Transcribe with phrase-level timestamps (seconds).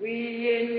[0.00, 0.78] wewe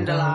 [0.00, 0.29] vandalize.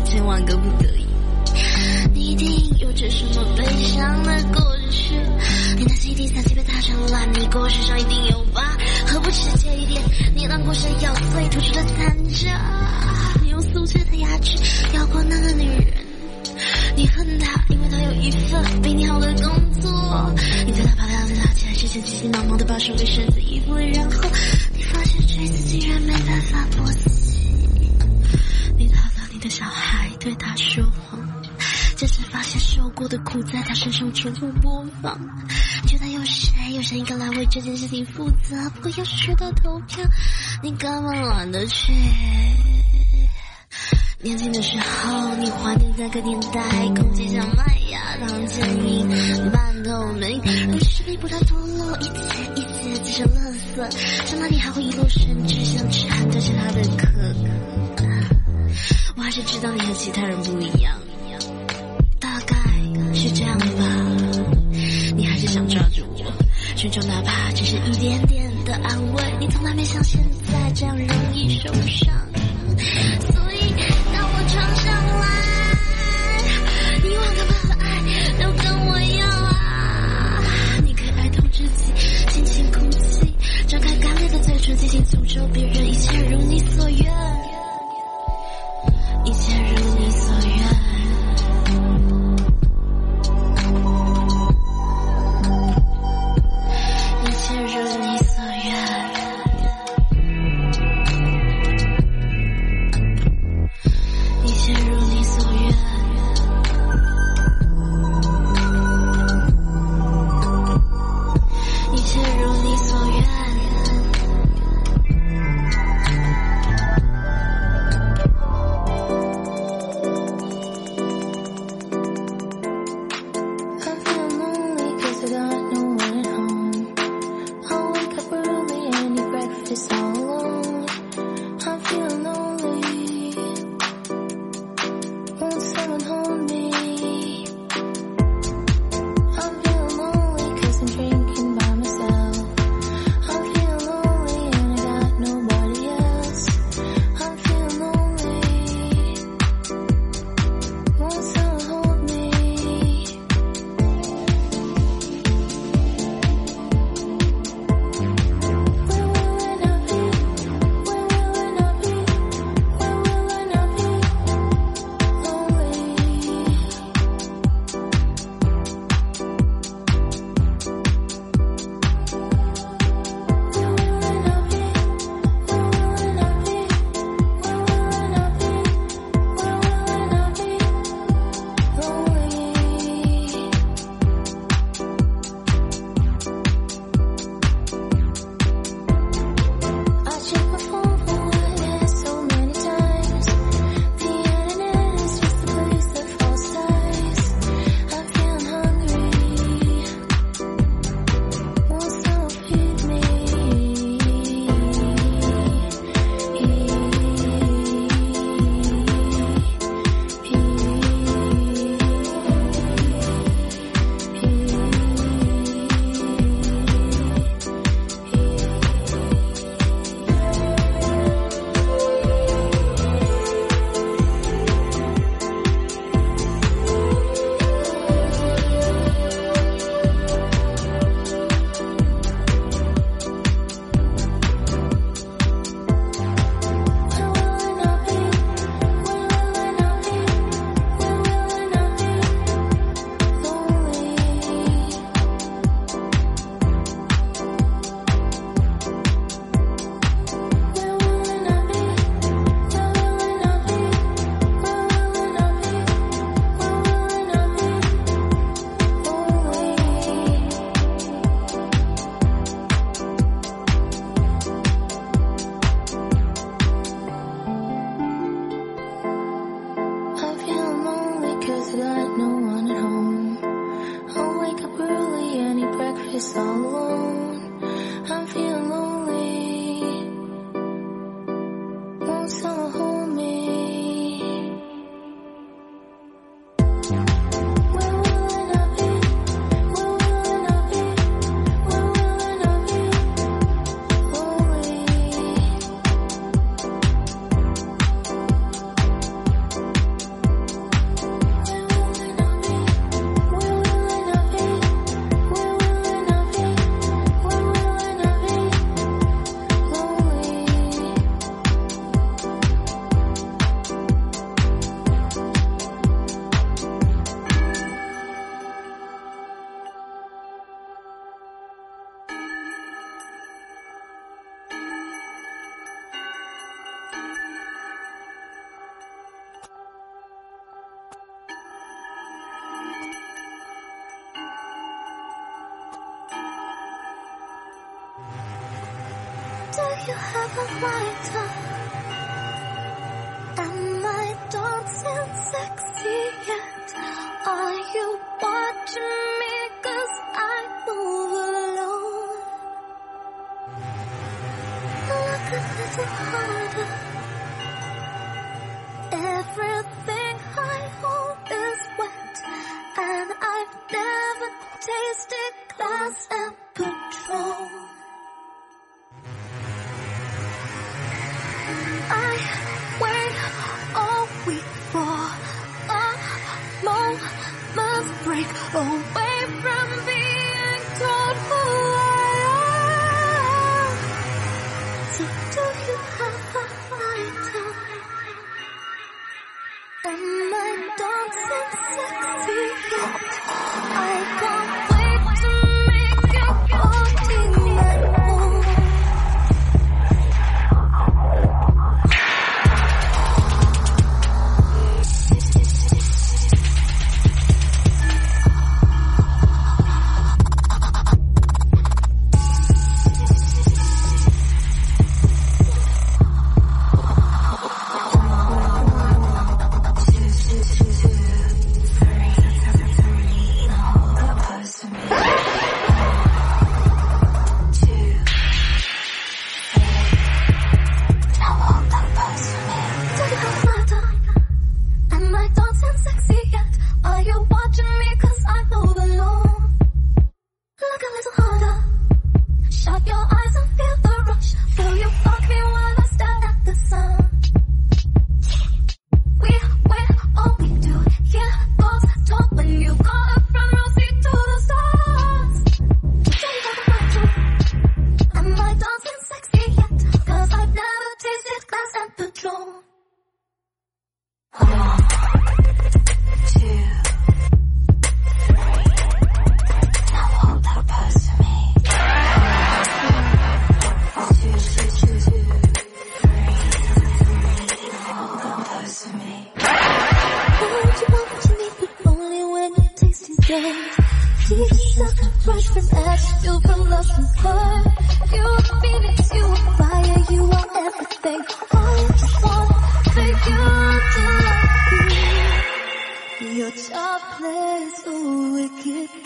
[0.00, 1.06] 千万个不得已。
[2.12, 5.14] 你一定有着什么悲伤的过去，
[5.76, 8.62] 你的 CD 三 C 被打成烂泥，故事上一定有疤。
[9.06, 10.02] 何不直接一点？
[10.34, 12.60] 你让过谁咬碎吐出的残渣？
[13.42, 14.56] 你用酥脆的牙齿
[14.94, 15.94] 咬过那个女人，
[16.96, 20.34] 你恨她，因为她有一份比你好的工作。
[20.66, 24.28] 你对她跑来对她起来之前，急急忙忙的把手给绳子衣服，然后
[24.74, 27.23] 你发现锤子竟然没办法剥洗。
[29.44, 31.20] 你讨到你的小孩，对他说谎。
[31.96, 35.20] 这时发现受过的苦在他身上重复播放，
[35.86, 38.70] 觉得有谁有谁应该来为这件事情负责。
[38.70, 40.02] 不过要是说到投票，
[40.62, 41.92] 你根本懒得去。
[44.22, 46.62] 年轻的时候，你怀念那个年代，
[46.96, 49.06] 空气像麦芽糖坚硬、
[49.52, 50.40] 半透明，
[50.72, 52.10] 可是并不断脱落，一节
[52.56, 57.06] 一节积成垃圾，长大你还会一落神智，想吃含着他的壳。
[59.16, 60.94] 我还是知道你和其他人不一样，
[62.18, 62.56] 大概
[63.14, 63.64] 是这样吧。
[65.16, 66.32] 你还是想抓住我，
[66.76, 69.22] 寻找哪怕只是一点点的安慰。
[69.38, 72.12] 你从来没像现在这样容易受伤，
[72.76, 73.72] 所以
[74.12, 75.24] 当我闯上来，
[77.02, 78.02] 你忘了把爱
[78.42, 80.42] 都跟我要啊！
[80.84, 81.92] 你可以爱透自己，
[82.30, 83.32] 轻轻哭泣，
[83.68, 87.43] 张开干裂的嘴唇，尽情诅咒别人，一切如你所愿。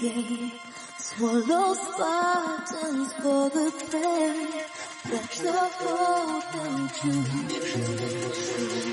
[0.01, 0.53] game.
[0.97, 4.49] Swallow Spartans for the pain.
[5.11, 6.91] that you hold and
[8.83, 8.88] to.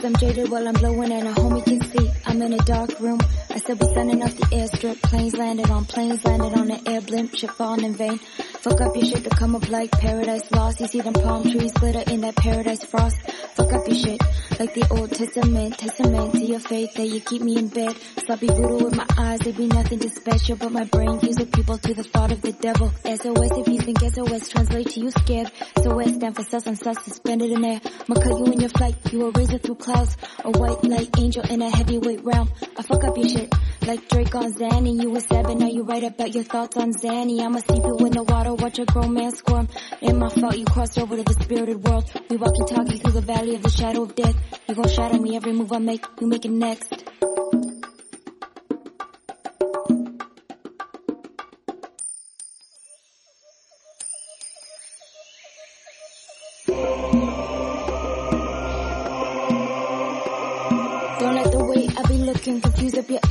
[0.00, 2.10] Cause I'm jaded while I'm blowing and a homie can see.
[2.24, 3.20] I'm in a dark room.
[3.50, 5.02] I said we're sending off the airstrip.
[5.02, 7.34] Planes landed on planes, landed on an air blimp.
[7.34, 8.18] Shit falling in vain.
[8.60, 10.80] Fuck up your shit to come up like paradise lost.
[10.80, 13.16] You see them palm trees glitter in that paradise frost.
[13.54, 14.20] Fuck up your shit
[14.58, 15.78] like the Old Testament.
[15.78, 17.96] Testament to your faith that you keep me in bed.
[18.18, 20.56] Sloppy voodoo with my eyes, they be nothing too special.
[20.56, 22.92] But my brain gives with people to the thought of the devil.
[23.02, 25.50] SOS if you think SOS translate to you scared.
[25.82, 27.80] SOS stand for sus and sus suspended in air.
[27.84, 30.18] I'ma cut you in your flight, you a razor through clouds.
[30.44, 32.50] A white light angel in a heavyweight realm.
[32.76, 33.54] I fuck up your shit.
[33.86, 37.40] Like Drake on Zanny, you was seven, now you write about your thoughts on Zanny.
[37.40, 39.68] I'ma sleep you in the water, watch a grown man squirm.
[40.02, 42.10] Ain't my fault you crossed over to the spirited world.
[42.28, 44.36] We walking talking through the valley of the shadow of death.
[44.68, 47.09] You gon' shadow me every move I make, you make it next.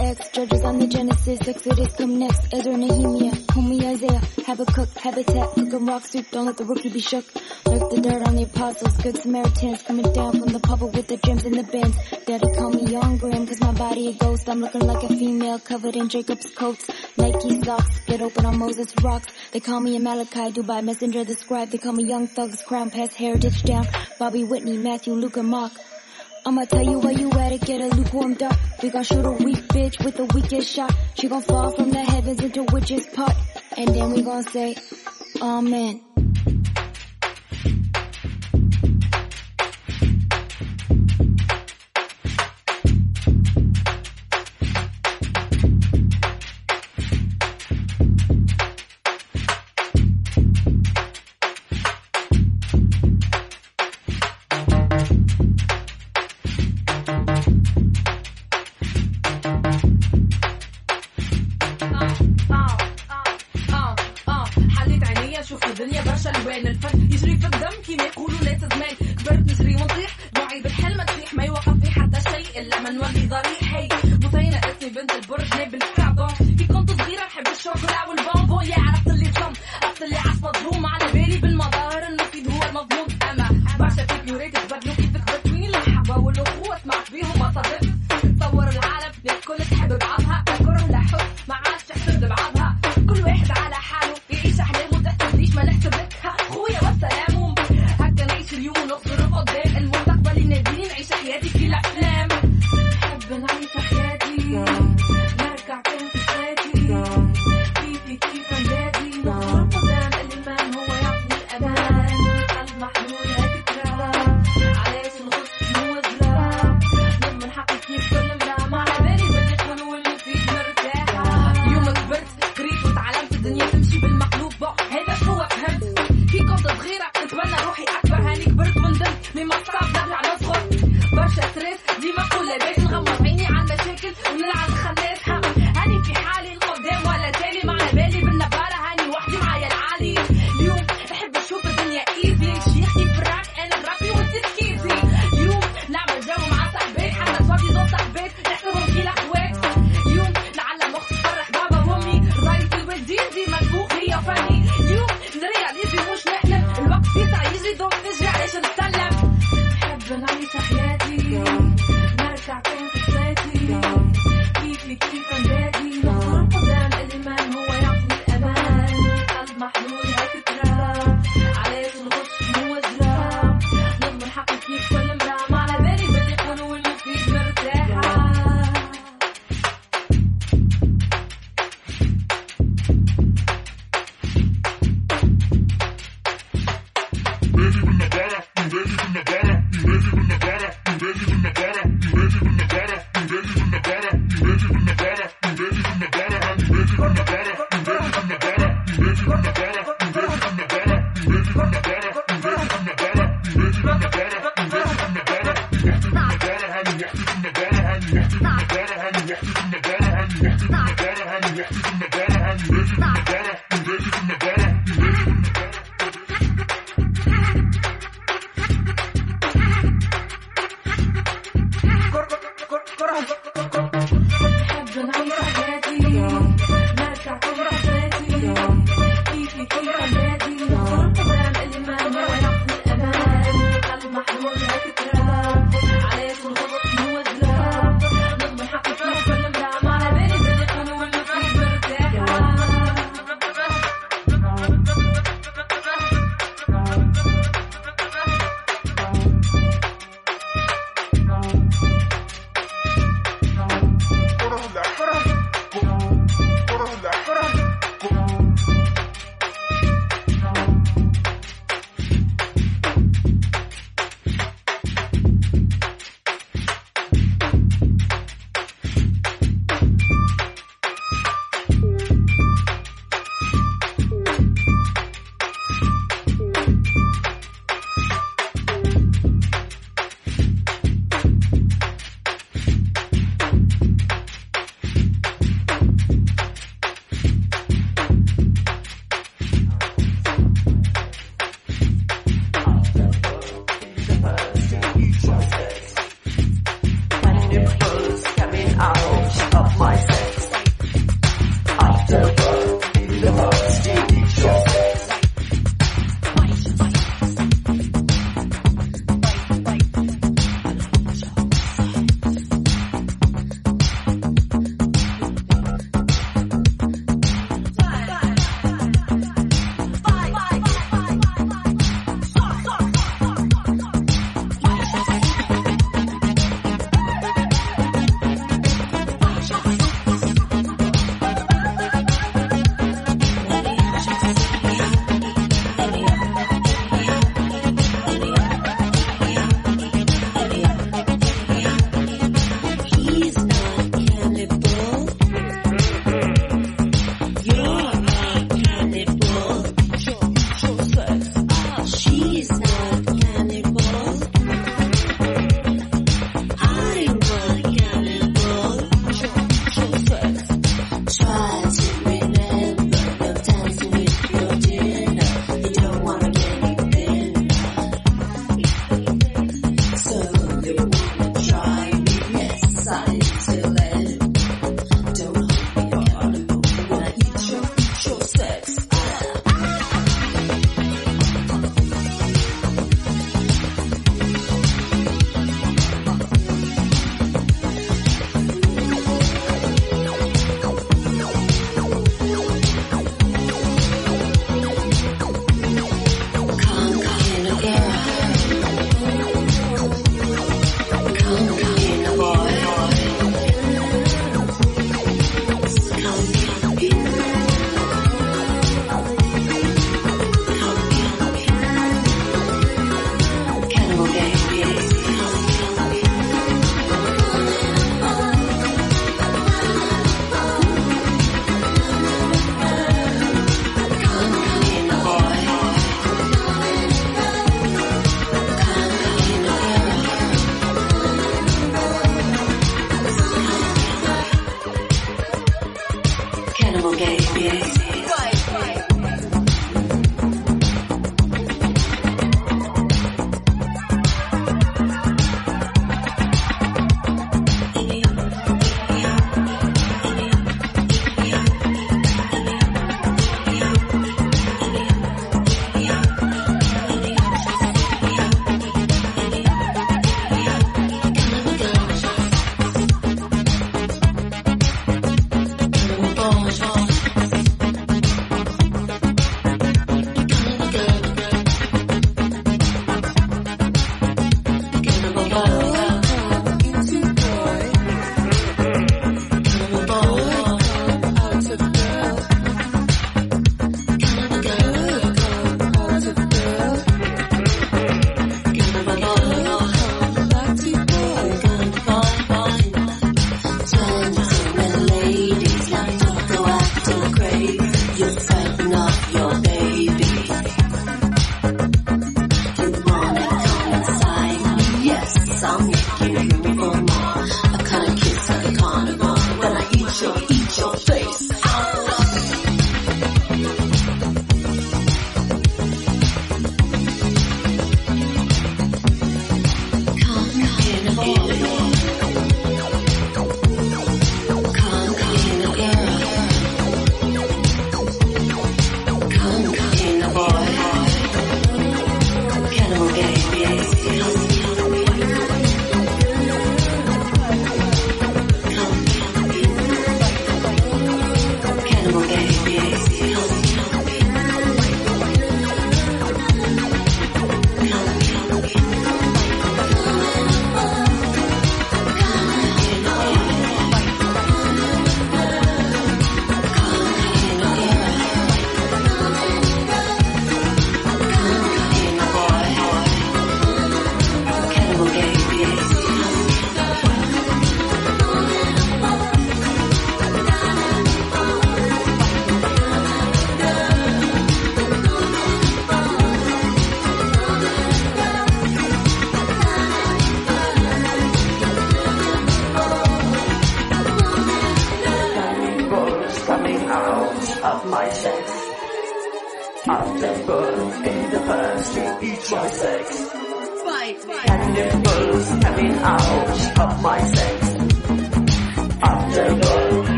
[0.00, 0.28] Ex.
[0.30, 2.52] Judges on the Genesis, Exodus come next.
[2.52, 6.26] Ezra Nehemiah, homie Isaiah, Habakkuk, Habitat, cooking rock soup.
[6.30, 7.24] Don't let the rookie be shook.
[7.66, 11.16] Lurk the dirt on the apostles, good Samaritans coming down from the pubble with the
[11.18, 11.96] gems and the bins.
[12.26, 14.48] Daddy call me young Graham, cause my body a ghost.
[14.48, 16.88] I'm looking like a female covered in Jacob's coats.
[17.16, 19.32] Nike socks, split open on Moses rocks.
[19.52, 21.70] They call me a Malachi, Dubai messenger, the scribe.
[21.70, 23.86] They call me young thugs, crown past heritage down.
[24.18, 25.72] Bobby Whitney, Matthew, Luke, and Mark.
[26.48, 28.58] I'ma tell you where you at to get a lukewarm duck.
[28.82, 30.96] We gon' shoot a weak bitch with the weakest shot.
[31.14, 33.36] She gon' fall from the heavens into witch's pot.
[33.76, 34.74] And then we gon' say,
[35.42, 36.07] Amen.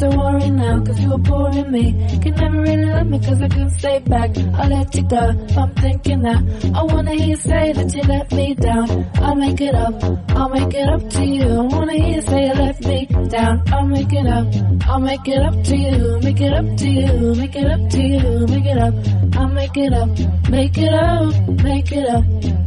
[0.00, 1.92] Don't worry now, cause you were boring me.
[2.22, 4.30] Can never really love me cause I couldn't stay back.
[4.38, 5.24] I let you go,
[5.60, 6.72] I'm thinking that.
[6.74, 9.10] I wanna hear you say that you let me down.
[9.16, 11.44] I'll make it up, I'll make it up to you.
[11.44, 13.62] I wanna hear you say you let me down.
[13.72, 14.46] I'll make it up,
[14.88, 16.18] I'll make it up to you.
[16.22, 18.94] Make it up to you, make it up to you, make it up.
[19.36, 20.08] I'll make it up,
[20.48, 22.24] make it up, make it up,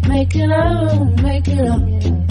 [0.08, 1.82] make it up, make it up,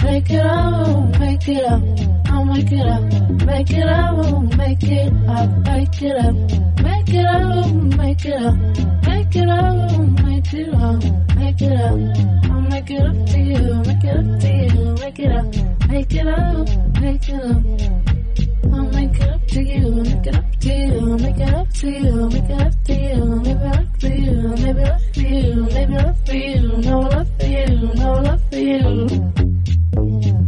[0.01, 2.22] make it up, make it up.
[2.45, 3.01] Make it up,
[3.45, 4.17] make it up,
[4.57, 6.35] make it up, make it up,
[6.81, 8.55] make it up, make it up,
[9.07, 9.73] make it up,
[10.25, 11.03] make it up,
[11.35, 11.99] make it up.
[12.51, 15.45] I'll make it up to you, make it up to you, make it up,
[15.87, 16.69] make it up,
[16.99, 17.63] make it up.
[18.71, 21.89] I'll make it up to you, make it up to you, make it up to
[21.89, 25.93] you, make it up to you, maybe love for you, maybe love for you, maybe
[25.93, 30.42] love for you, no love for you, no love for you.